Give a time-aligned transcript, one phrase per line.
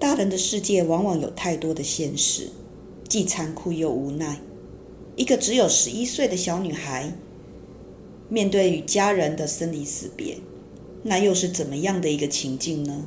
[0.00, 2.48] 大人的世界往往有太多的现实，
[3.06, 4.40] 既残酷又无奈。
[5.14, 7.12] 一个只有十一岁的小女孩，
[8.30, 10.38] 面对与家人的生离死别，
[11.02, 13.06] 那又是怎么样的一个情境呢？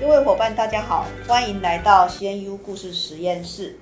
[0.00, 3.78] 各位伙伴，大家好，欢迎来到 CNU 故事实验室。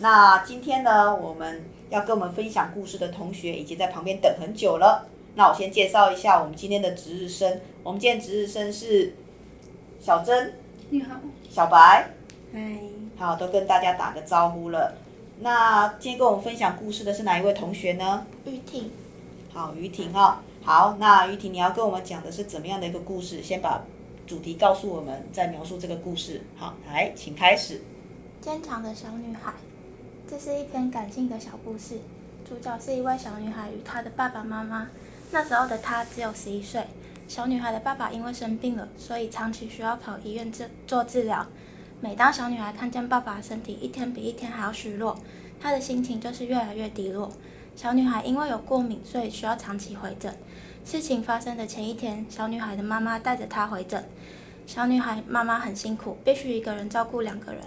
[0.00, 5.06] 那今天呢，我们要跟我们分享故事的同学已经在旁边等很久了。
[5.36, 7.60] 那我先介绍一下我们今天的值日生。
[7.84, 9.14] 我们今天值日生是
[10.00, 10.54] 小珍，
[10.90, 12.10] 你好，小白，
[12.52, 12.80] 嗨，
[13.16, 14.96] 好，都跟大家打个招呼了。
[15.38, 18.26] 那今天跟我们分享故事的是哪一位同学呢？
[18.44, 18.90] 玉婷。
[19.52, 23.40] 好，于婷啊，好，那于婷你要跟我们讲的是怎么样的一个故事？
[23.40, 23.80] 先把。
[24.26, 26.40] 主题告诉我们，在描述这个故事。
[26.56, 27.80] 好，来，请开始。
[28.40, 29.52] 坚强的小女孩，
[30.28, 31.98] 这是一篇感性的小故事。
[32.48, 34.88] 主角是一位小女孩与她的爸爸妈妈。
[35.30, 36.84] 那时候的她只有十一岁。
[37.26, 41.46] 小女孩的爸爸因为生病了，所以长期需要跑医院治做治疗。
[42.00, 45.18] 每当小女孩看见爸爸身体一天比一天还要虚弱，
[45.58, 47.30] 她的心情就是越来越低落。
[47.74, 50.34] 小女孩因为有过敏，所以需要长期回诊。
[50.84, 54.04] 事情发生的前一天，小女孩的妈妈带着她回诊。
[54.66, 57.62] 小女孩妈妈很辛苦，必须一个人照顾两个人。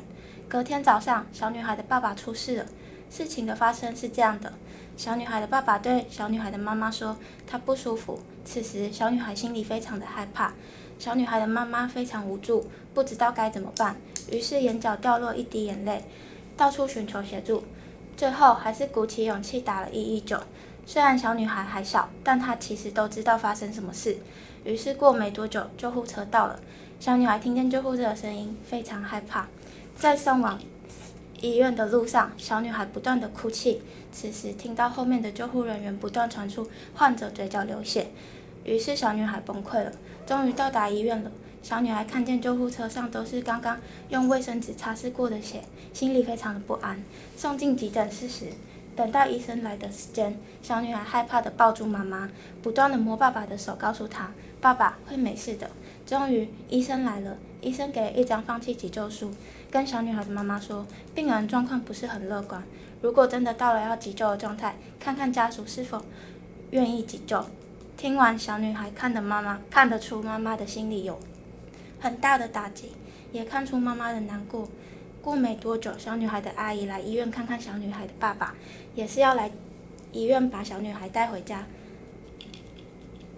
[0.47, 2.65] 隔天早上，小女孩的爸爸出事了。
[3.09, 4.53] 事情的发生是这样的：
[4.95, 8.19] 小女孩的爸爸对小女孩的妈妈说，她不舒服。
[8.45, 10.53] 此时，小女孩心里非常的害怕。
[10.99, 13.97] 小女孩的妈妈非常无助，不知道该怎么办，
[14.31, 16.03] 于是眼角掉落一滴眼泪，
[16.55, 17.63] 到处寻求协助。
[18.15, 20.39] 最后，还是鼓起勇气打了一一九。
[20.87, 24.17] 虽然小女孩还小，但她其实都知道发生什么事。
[24.63, 26.57] 于是过没多久，救护车到了。
[26.97, 29.47] 小女孩听见救护车的声音，非常害怕。
[29.97, 30.57] 在送往
[31.41, 33.81] 医院的路上，小女孩不断地哭泣。
[34.13, 36.65] 此时听到后面的救护人员不断传出
[36.95, 38.07] 患者嘴角流血，
[38.63, 39.91] 于是小女孩崩溃了。
[40.25, 41.29] 终于到达医院了。
[41.61, 43.77] 小女孩看见救护车上都是刚刚
[44.07, 47.03] 用卫生纸擦拭过的血，心里非常的不安。
[47.35, 48.45] 送进急诊室时，
[48.97, 52.27] 等到医生来的时间，小女孩害怕地抱住妈妈，
[52.63, 55.69] 不断地摸爸爸的手，告诉他：“爸爸会没事的。”
[56.03, 59.31] 终于，医生来了，医生给了一张放弃急救书，
[59.69, 62.63] 跟小女孩的妈妈说：“病人状况不是很乐观，
[63.03, 66.03] 如果真的到了要急救的状态，看看家属是否
[66.71, 67.45] 愿意急救。”
[67.95, 71.19] 听完，小女孩看的妈妈看得出妈妈的心里有
[71.99, 72.93] 很大的打击，
[73.31, 74.67] 也看出妈妈的难过。
[75.19, 78.55] 过没多久，小女孩的阿姨来医院看看小女孩的爸爸，
[78.97, 79.51] 也是要来
[80.11, 81.63] 医院把小女孩带回家。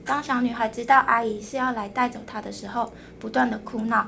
[0.05, 4.07] 当小女孩知道阿姨是要来带走她的时候，不断的哭闹。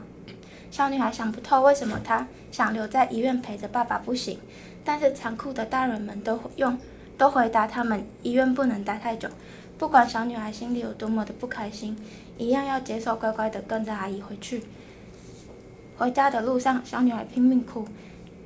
[0.71, 4.39] 小女孩想不透为什么她想留在医院陪着爸爸不行，
[4.85, 6.79] 但是残酷的大人们都用
[7.17, 9.27] 都回答他们医院不能待太久。
[9.77, 11.97] 不管小女孩心里有多么的不开心，
[12.37, 14.63] 一样要接受乖乖的跟着阿姨回去。
[15.97, 17.85] 回家的路上，小女孩拼命哭。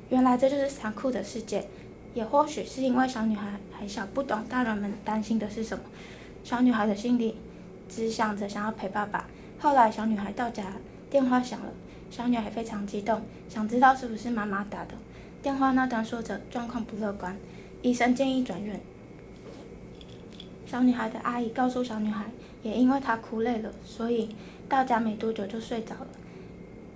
[0.08, 1.68] 原来这就是残酷的世界。
[2.16, 5.84] 也或许是因为小女孩还小，不懂大人们担心的是什么。
[6.42, 7.36] 小女孩的心里
[7.90, 9.28] 只想着想要陪爸爸。
[9.58, 10.64] 后来，小女孩到家，
[11.10, 11.70] 电话响了。
[12.10, 14.94] 小女孩非常激动，想知道是不是妈妈打的。
[15.42, 17.36] 电话那端说着状况不乐观，
[17.82, 18.80] 医生建议转院。
[20.64, 22.24] 小女孩的阿姨告诉小女孩，
[22.62, 24.34] 也因为她哭累了，所以
[24.70, 26.06] 到家没多久就睡着了。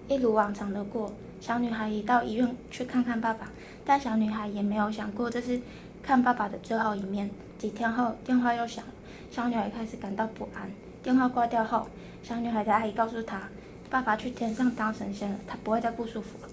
[0.08, 3.50] 一如往常的过，小女孩也到医院去看看爸爸，
[3.84, 5.58] 但小女孩也没有想过这是
[6.02, 7.30] 看爸爸的最后一面。
[7.58, 8.92] 几天后，电话又响了，
[9.30, 10.70] 小女孩开始感到不安。
[11.02, 11.86] 电话挂掉后，
[12.22, 13.42] 小女孩的阿姨告诉她，
[13.88, 16.48] 爸爸去天上当神仙了，她不会再不舒服了。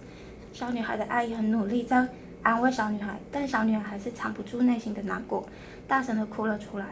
[0.53, 2.07] 小女孩的阿姨很努力在
[2.41, 5.47] 安慰小女孩，但小女孩还是藏不住内心的难过，
[5.87, 6.87] 大声的哭了出来。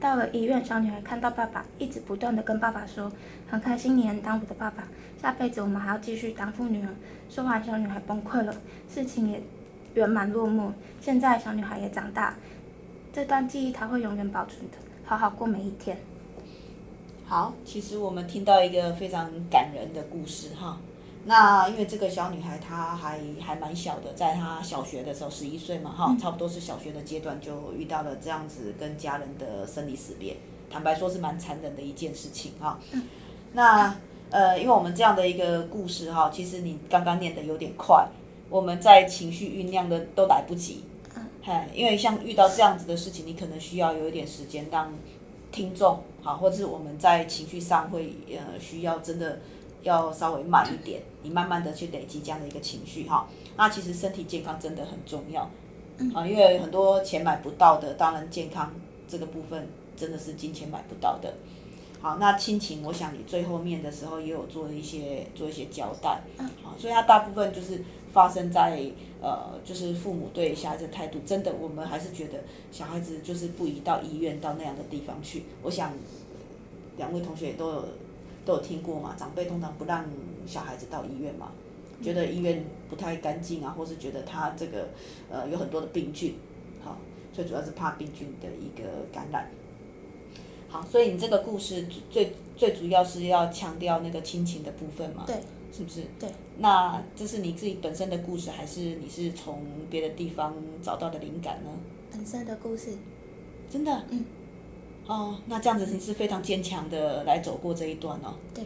[0.00, 3.10] 到了医院，小女孩看到爸爸，一直不断地跟爸爸说
[3.50, 4.86] ：“很开心你能当我的爸爸，
[5.20, 6.88] 下辈子我们还要继续当父女儿。”
[7.28, 8.54] 说完，小女孩崩溃了，
[8.88, 9.42] 事情也
[9.94, 10.72] 圆满落幕。
[11.00, 12.36] 现在小女孩也长大，
[13.12, 15.98] 这段记忆她会永远保存的，好好过每一天。
[17.26, 20.78] 好，其实我们听到一个非常感人的故事哈。
[21.28, 30.38] 那因为这个小女孩她还还蛮小的，在她小学的时候，十一岁嘛，哈、嗯，差不多是小学的阶段就遇到了这样子跟家人的生离死别，
[30.70, 32.80] 坦白说是蛮残忍的一件事情哈。
[32.92, 33.02] 嗯、
[33.52, 33.94] 那
[34.30, 38.08] 呃，因为我们这样的一个故事哈，其实你刚刚念的有点快，
[38.48, 40.84] 我们在情绪酝酿的都来不及。
[41.14, 41.26] 嗯。
[41.74, 44.90] 因为像遇到这样子的事情，你可能需要有一点时间让
[45.52, 49.40] 听众好，或者是我们在情绪上会呃需要真的
[49.82, 53.28] 要稍微慢一点，你慢慢的去累积这样的一个情绪哈。
[53.56, 55.48] 那其实身体健康真的很重要。
[56.14, 58.72] 啊，因为很多钱买不到的，当然健康
[59.08, 61.34] 这个部分真的是金钱买不到的。
[62.00, 66.22] 好，那亲情，我想你最后面的时候也有做一些做一些交代。
[66.62, 67.82] 好，所以它大部分就是
[68.12, 68.80] 发生在
[69.20, 72.38] 呃，就是父母对小孩子的态度，真的我们还是觉得
[72.70, 75.42] 小孩子就是不宜到医院到那样的地方去。
[75.64, 75.92] 我想
[76.96, 77.88] 两位同学也都有
[78.48, 80.06] 都有听过嘛，长辈通常不让
[80.46, 81.52] 小孩子到医院嘛。
[82.00, 84.88] 觉得医院不太干净啊，或是觉得他这个
[85.30, 86.36] 呃有很多的病菌，
[86.82, 86.96] 好，
[87.30, 89.50] 最主要是怕病菌的一个感染。
[90.70, 95.24] 好，所以你这个故事最最主要是要强调那个亲情的部分嘛？
[95.26, 95.36] 对，
[95.70, 96.04] 是不是？
[96.18, 96.30] 对。
[96.56, 101.70] 那这是你自己本身的故事，还是你是从别的地方找到的灵感呢？
[102.10, 102.92] 本身的故事。
[103.68, 104.04] 真的？
[104.08, 104.24] 嗯。
[105.08, 108.34] 哦，那这样子你是非常坚强的来走过这一段哦。
[108.54, 108.62] 对。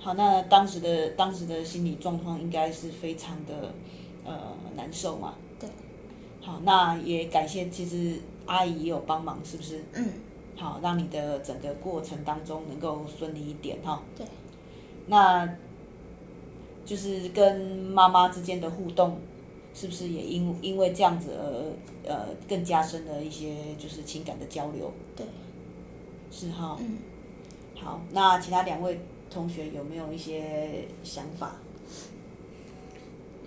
[0.00, 3.74] 好，那当时的当时的心理状况应该是非常的
[4.24, 5.34] 呃难受嘛。
[5.60, 5.68] 对。
[6.40, 9.84] 好，那也感谢，其实阿姨也有帮忙，是不是？
[9.92, 10.08] 嗯。
[10.56, 14.02] 好，让你的整个过程当中能够顺利一点哈。
[14.16, 14.26] 对。
[15.08, 15.46] 那，
[16.86, 19.18] 就是跟妈妈之间的互动，
[19.74, 24.90] 是不是也因因为这样子而呃更加深了一些就是情感的交流？
[25.14, 25.26] 对。
[26.30, 26.76] 是哈。
[26.80, 26.98] 嗯。
[27.74, 29.00] 好，那其他两位。
[29.28, 31.56] 同学有没有一些想法？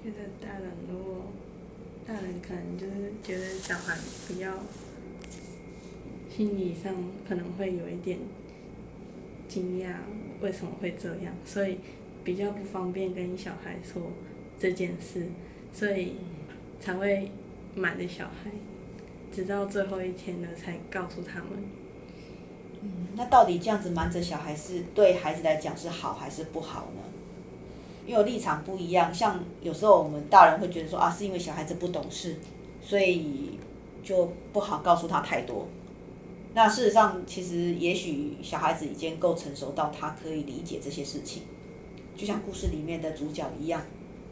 [0.04, 1.24] 觉得大人如果
[2.06, 3.98] 大人可能就是觉得小孩
[4.28, 4.56] 比较
[6.30, 6.94] 心理上
[7.28, 8.20] 可能会有一点
[9.48, 9.96] 惊讶，
[10.42, 11.80] 为什么会这样，所以
[12.26, 14.12] 比较不方便跟小孩说
[14.60, 15.28] 这件事，
[15.74, 16.18] 所以
[16.82, 17.32] 才会
[17.74, 18.52] 瞒着小孩，
[19.34, 21.50] 直到最后一天了才告诉他们。
[22.82, 27.02] 嗯，那到底这样子瞒着小孩是对孩子来讲是好还是不好呢？
[28.08, 32.38] 因为立场不一样，像有时候我们大人会觉得说啊，是因为小孩子不懂事，
[32.82, 33.60] 所以
[34.04, 35.68] 就不好告诉他太多。
[36.56, 41.44] 那事实上，其实也许小孩子已经够成熟到他可以理解这些事情，
[42.18, 43.84] 就像故事里面的主角一样，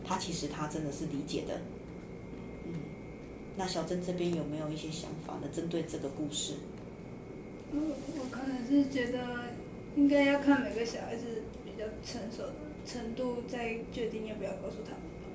[0.04, 1.62] 他其实他真的是理解的。
[2.66, 2.74] 嗯，
[3.58, 5.48] 那小珍这边有没有一些想法呢？
[5.54, 6.54] 针对这个故事？
[7.72, 7.80] 我
[8.19, 9.19] 我可能是觉得，
[9.96, 12.54] 应该要看每个小孩子比较成熟的
[12.86, 15.28] 程度，再决定要不要告诉他们吧。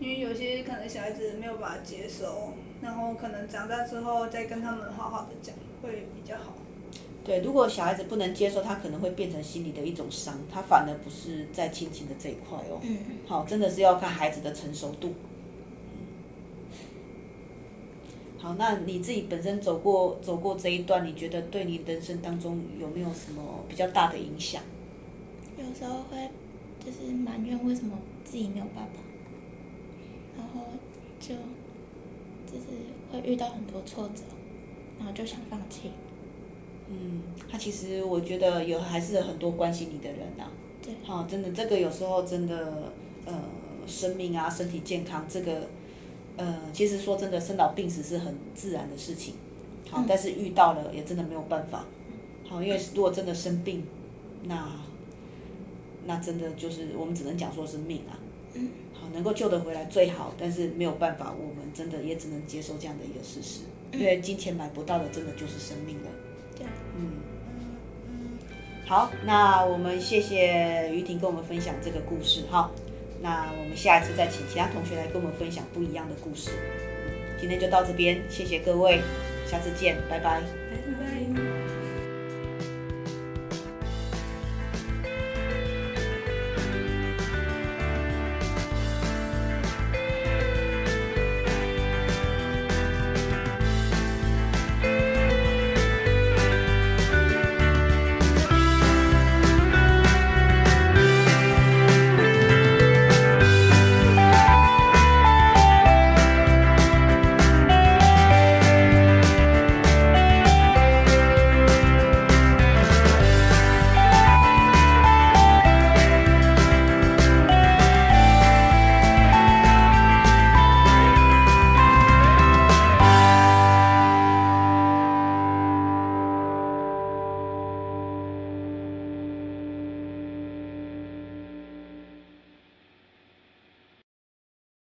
[0.00, 6.54] 因为有些可能小孩子没有办法接受，然后可能长大之后再跟他们好好的讲，会比较好。
[7.22, 12.80] 对，如果小孩子不能接受，他可能会变成心理的一种伤，他反而不是在亲情的这一块哦。
[12.82, 12.98] 嗯。
[13.26, 15.12] 好，真的是要看孩子的成熟度。
[18.42, 24.62] 好，那你自己本身走过走过这一段，你觉得对你人生当中有没有什么比较大的影响？
[25.58, 26.30] 有时候会
[26.82, 28.98] 就是埋怨为什么自己没有爸爸，
[30.38, 30.64] 然后
[31.20, 31.34] 就
[32.50, 32.66] 就是
[33.12, 34.22] 会遇到很多挫折，
[34.98, 35.90] 然后就想放弃。
[36.88, 40.50] 嗯，他其实我觉得有还是有很多关心你的人呐、啊。
[40.82, 40.94] 对。
[41.04, 42.90] 好，真的这个有时候真的
[43.26, 43.34] 呃，
[43.86, 45.68] 生命啊，身体健康这个。
[46.36, 49.34] 呃，其实说真的，生老病死是很自然的事情，
[49.90, 51.84] 好，但是遇到了也真的没有办法，
[52.48, 53.84] 好，因为如果真的生病，
[54.44, 54.66] 那
[56.06, 58.16] 那真的就是我们只能讲说是命啊，
[58.54, 63.60] 嗯，好，能够救得回来最好，但是没有办法，我们真的也只能接受这样的一个事实，
[63.92, 66.10] 因为金钱买不到的，真的就是生命了，
[66.56, 66.64] 对，
[66.96, 67.10] 嗯，
[68.86, 72.70] 好，那我们谢谢于婷跟我们分享这个故事，哈。
[73.20, 76.50] 那我们下一次再请其他同学来跟我们分享不一样的故事。
[77.38, 79.00] 今天就到这边，谢谢各位，
[79.46, 80.40] 下次见，拜拜。
[80.40, 81.69] 拜拜。